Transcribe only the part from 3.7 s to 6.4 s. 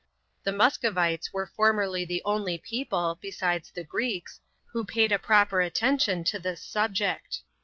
Greeks, who paid a proper attention to